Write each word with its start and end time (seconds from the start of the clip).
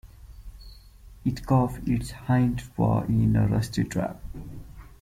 It 1.23 1.45
caught 1.45 1.77
its 1.87 2.09
hind 2.09 2.63
paw 2.75 3.03
in 3.03 3.35
a 3.35 3.47
rusty 3.47 3.83
trap. 3.83 4.19